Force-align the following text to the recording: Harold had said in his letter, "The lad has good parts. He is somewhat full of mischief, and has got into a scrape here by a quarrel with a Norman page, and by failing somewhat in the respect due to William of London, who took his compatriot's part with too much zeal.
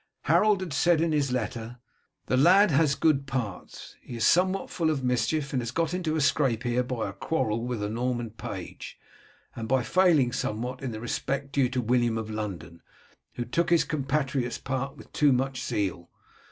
Harold 0.23 0.61
had 0.61 0.73
said 0.73 0.99
in 0.99 1.11
his 1.11 1.31
letter, 1.31 1.77
"The 2.25 2.35
lad 2.35 2.71
has 2.71 2.95
good 2.95 3.27
parts. 3.27 3.95
He 4.01 4.15
is 4.15 4.25
somewhat 4.25 4.71
full 4.71 4.89
of 4.89 5.03
mischief, 5.03 5.53
and 5.53 5.61
has 5.61 5.69
got 5.69 5.93
into 5.93 6.15
a 6.15 6.21
scrape 6.21 6.63
here 6.63 6.81
by 6.81 7.07
a 7.07 7.13
quarrel 7.13 7.63
with 7.67 7.83
a 7.83 7.87
Norman 7.91 8.31
page, 8.31 8.97
and 9.55 9.67
by 9.67 9.83
failing 9.83 10.31
somewhat 10.31 10.81
in 10.81 10.91
the 10.91 10.99
respect 10.99 11.51
due 11.51 11.69
to 11.69 11.81
William 11.81 12.17
of 12.17 12.31
London, 12.31 12.81
who 13.35 13.45
took 13.45 13.69
his 13.69 13.83
compatriot's 13.83 14.57
part 14.57 14.97
with 14.97 15.13
too 15.13 15.31
much 15.31 15.63
zeal. 15.63 16.09